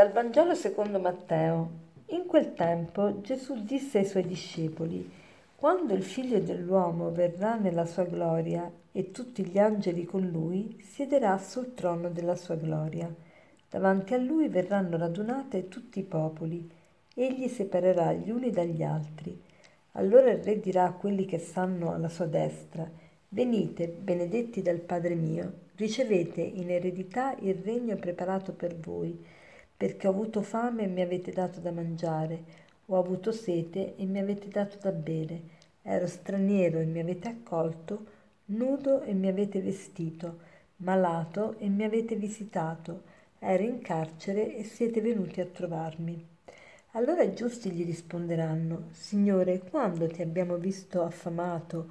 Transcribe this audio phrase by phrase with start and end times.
[0.00, 1.70] Dal Vangelo secondo Matteo.
[2.06, 5.06] In quel tempo Gesù disse ai suoi discepoli,
[5.54, 11.36] quando il figlio dell'uomo verrà nella sua gloria e tutti gli angeli con lui, siederà
[11.36, 13.14] sul trono della sua gloria.
[13.68, 16.66] Davanti a lui verranno radunate tutti i popoli.
[17.14, 19.38] Egli separerà gli uni dagli altri.
[19.92, 22.90] Allora il re dirà a quelli che stanno alla sua destra,
[23.28, 29.38] Venite, benedetti dal Padre mio, ricevete in eredità il regno preparato per voi,
[29.80, 32.42] perché ho avuto fame e mi avete dato da mangiare,
[32.84, 35.40] ho avuto sete e mi avete dato da bere,
[35.80, 38.04] ero straniero e mi avete accolto,
[38.46, 40.40] nudo e mi avete vestito,
[40.76, 43.04] malato e mi avete visitato,
[43.38, 46.26] ero in carcere e siete venuti a trovarmi.
[46.90, 51.88] Allora i giusti gli risponderanno, Signore, quando ti abbiamo visto affamato,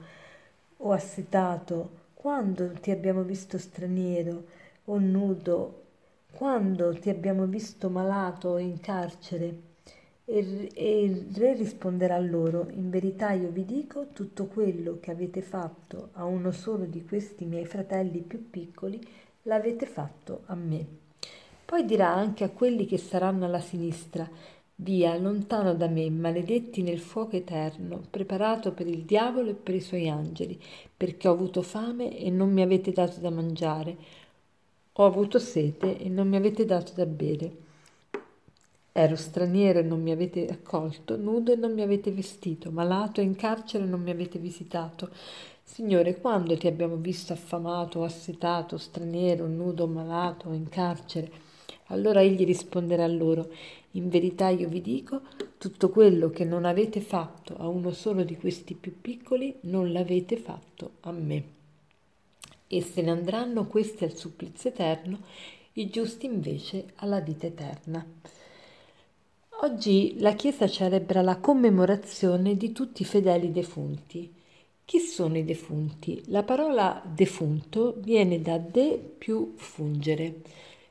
[0.78, 4.44] o assetato, quando ti abbiamo visto straniero
[4.86, 5.88] o nudo,
[6.32, 9.68] quando ti abbiamo visto malato in carcere?
[10.26, 15.42] E, e il re risponderà loro, in verità io vi dico, tutto quello che avete
[15.42, 19.00] fatto a uno solo di questi miei fratelli più piccoli,
[19.44, 20.86] l'avete fatto a me.
[21.66, 24.30] Poi dirà anche a quelli che saranno alla sinistra,
[24.82, 29.82] Via, lontano da me, maledetti nel fuoco eterno, preparato per il diavolo e per i
[29.82, 30.58] suoi angeli,
[30.96, 33.98] perché ho avuto fame e non mi avete dato da mangiare,
[35.02, 37.52] ho avuto sete e non mi avete dato da bere.
[38.92, 43.23] Ero straniero e non mi avete accolto, nudo e non mi avete vestito, malato e
[43.23, 45.09] in carcere e non mi avete visitato.
[45.64, 51.31] Signore, quando ti abbiamo visto affamato assetato, straniero, nudo, malato in carcere?
[51.86, 53.52] Allora egli risponderà loro,
[53.92, 55.22] in verità io vi dico,
[55.58, 60.36] tutto quello che non avete fatto a uno solo di questi più piccoli, non l'avete
[60.36, 61.58] fatto a me.
[62.72, 65.22] E se ne andranno questi al supplizio eterno,
[65.74, 68.06] i giusti invece alla vita eterna.
[69.62, 74.32] Oggi la Chiesa celebra la commemorazione di tutti i fedeli defunti.
[74.86, 76.22] Chi sono i defunti?
[76.28, 80.42] La parola defunto viene da de più fungere.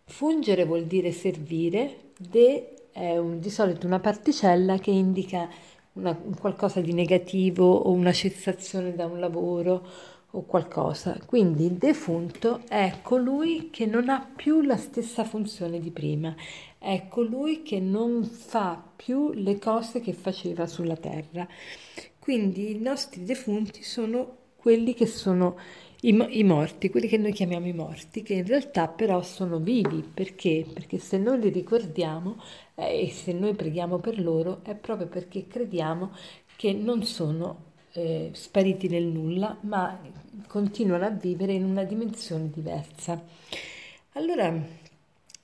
[0.05, 5.49] Fungere vuol dire servire, de è un, di solito una particella che indica
[5.93, 9.87] una, qualcosa di negativo o una cessazione da un lavoro
[10.33, 11.19] o qualcosa.
[11.25, 16.35] Quindi il defunto è colui che non ha più la stessa funzione di prima,
[16.79, 21.47] è colui che non fa più le cose che faceva sulla terra.
[22.19, 25.57] Quindi i nostri defunti sono quelli che sono
[26.03, 30.03] i, i, morti, quelli che noi chiamiamo i morti, che in realtà però sono vivi.
[30.03, 30.67] Perché?
[30.73, 32.41] Perché se noi li ricordiamo
[32.75, 36.13] eh, e se noi preghiamo per loro è proprio perché crediamo
[36.57, 37.68] che non sono
[37.99, 39.99] eh, spariti nel nulla, ma
[40.47, 43.21] continuano a vivere in una dimensione diversa.
[44.13, 44.57] Allora,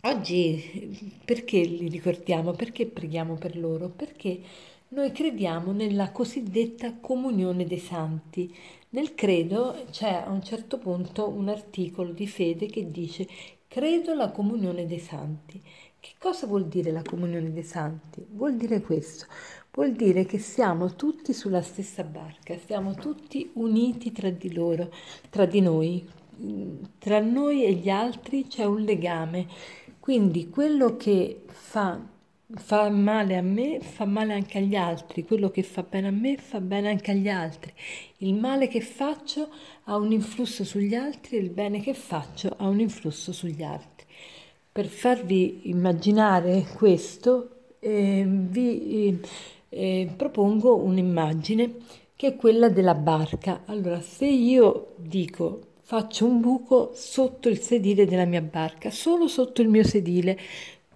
[0.03, 2.53] oggi perché li ricordiamo?
[2.53, 3.89] Perché preghiamo per loro?
[3.89, 4.41] Perché
[4.89, 8.55] noi crediamo nella cosiddetta comunione dei santi.
[8.91, 13.27] Nel credo c'è a un certo punto un articolo di fede che dice
[13.67, 15.61] credo alla comunione dei santi.
[16.05, 18.23] Che cosa vuol dire la comunione dei santi?
[18.29, 19.25] Vuol dire questo,
[19.73, 24.93] vuol dire che siamo tutti sulla stessa barca, siamo tutti uniti tra di loro,
[25.31, 26.07] tra di noi.
[26.99, 29.47] Tra noi e gli altri c'è un legame,
[29.99, 31.99] quindi quello che fa
[32.53, 36.37] fa male a me, fa male anche agli altri, quello che fa bene a me
[36.37, 37.73] fa bene anche agli altri.
[38.19, 39.49] Il male che faccio
[39.85, 43.94] ha un influsso sugli altri e il bene che faccio ha un influsso sugli altri.
[44.75, 49.21] Per farvi immaginare questo, eh, vi
[49.69, 51.75] eh, propongo un'immagine
[52.17, 53.61] che è quella della barca.
[53.67, 59.63] Allora, se io dico faccio un buco sotto il sedile della mia barca, solo sotto
[59.63, 60.37] il mio sedile,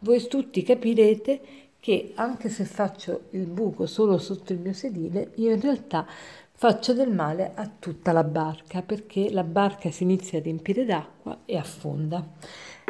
[0.01, 1.41] voi tutti capirete
[1.79, 6.05] che anche se faccio il buco solo sotto il mio sedile, io in realtà
[6.51, 11.43] faccio del male a tutta la barca perché la barca si inizia a riempire d'acqua
[11.45, 12.27] e affonda.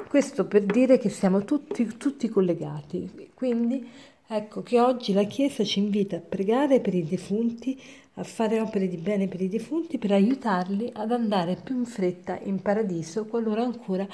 [0.08, 3.28] Questo per dire che siamo tutti, tutti collegati.
[3.34, 3.86] Quindi
[4.26, 7.78] ecco che oggi la Chiesa ci invita a pregare per i defunti,
[8.14, 12.38] a fare opere di bene per i defunti, per aiutarli ad andare più in fretta
[12.42, 14.08] in paradiso qualora ancora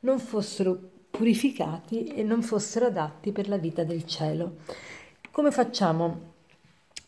[0.00, 0.80] non fossero
[1.10, 4.56] purificati e non fossero adatti per la vita del cielo.
[5.30, 6.32] Come facciamo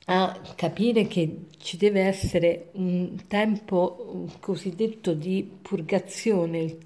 [0.08, 6.76] a capire che ci deve essere un tempo cosiddetto di purgazione,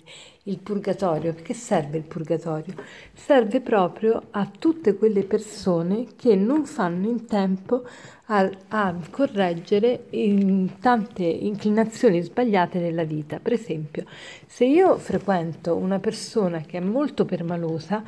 [0.50, 1.32] il purgatorio.
[1.32, 2.74] Perché serve il purgatorio?
[3.14, 7.84] Serve proprio a tutte quelle persone che non fanno in tempo
[8.26, 13.38] a, a correggere in tante inclinazioni sbagliate nella vita.
[13.40, 14.04] Per esempio,
[14.46, 18.02] se io frequento una persona che è molto permalosa,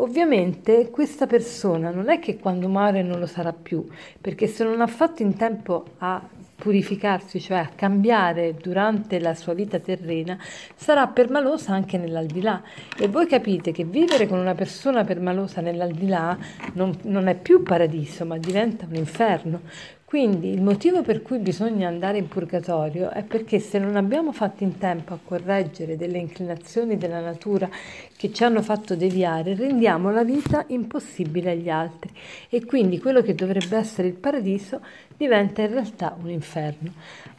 [0.00, 3.84] Ovviamente questa persona non è che quando muore non lo sarà più,
[4.20, 6.22] perché se non ha fatto in tempo a
[6.58, 10.36] purificarsi, cioè a cambiare durante la sua vita terrena,
[10.74, 12.60] sarà permalosa anche nell'aldilà.
[12.98, 16.36] E voi capite che vivere con una persona permalosa nell'aldilà
[16.72, 19.60] non, non è più paradiso, ma diventa un inferno.
[20.08, 24.64] Quindi il motivo per cui bisogna andare in purgatorio è perché se non abbiamo fatto
[24.64, 27.68] in tempo a correggere delle inclinazioni della natura
[28.16, 32.10] che ci hanno fatto deviare, rendiamo la vita impossibile agli altri
[32.48, 34.80] e quindi quello che dovrebbe essere il paradiso
[35.14, 36.90] diventa in realtà un inferno.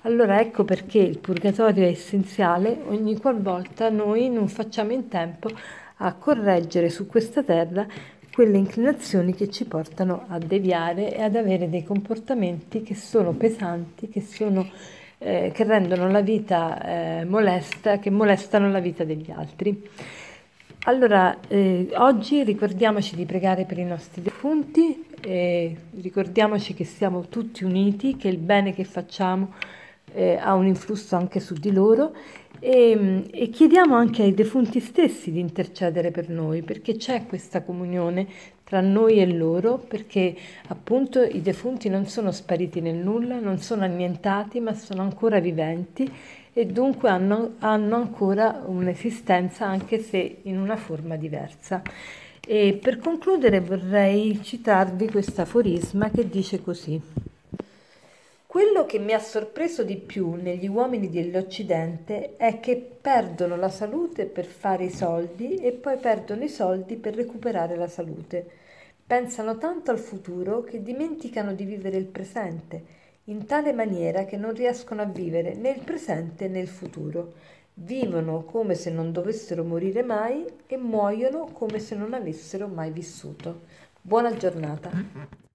[0.03, 5.49] Allora ecco perché il purgatorio è essenziale ogni qualvolta noi non facciamo in tempo
[6.01, 7.87] a correggere su questa terra
[8.39, 14.07] quelle inclinazioni che ci portano a deviare e ad avere dei comportamenti che sono pesanti,
[14.07, 14.65] che, sono,
[15.17, 16.81] eh, che rendono la vita
[17.19, 19.85] eh, molesta, che molestano la vita degli altri.
[20.83, 25.05] Allora, eh, oggi ricordiamoci di pregare per i nostri defunti,
[25.99, 29.51] ricordiamoci che siamo tutti uniti, che il bene che facciamo
[30.13, 32.13] eh, ha un influsso anche su di loro
[32.59, 38.27] e, e, chiediamo anche ai defunti stessi di intercedere per noi, perché c'è questa comunione
[38.63, 40.35] tra noi e loro, perché
[40.67, 46.11] appunto i defunti non sono spariti nel nulla, non sono annientati, ma sono ancora viventi
[46.53, 51.81] e dunque hanno, hanno ancora un'esistenza anche se in una forma diversa.
[52.45, 56.99] E per concludere vorrei citarvi questo aforisma che dice così.
[58.51, 64.25] Quello che mi ha sorpreso di più negli uomini dell'Occidente è che perdono la salute
[64.25, 68.49] per fare i soldi e poi perdono i soldi per recuperare la salute.
[69.05, 72.83] Pensano tanto al futuro che dimenticano di vivere il presente,
[73.25, 77.33] in tale maniera che non riescono a vivere né il presente né il futuro.
[77.75, 83.59] Vivono come se non dovessero morire mai e muoiono come se non avessero mai vissuto.
[84.01, 85.47] Buona giornata.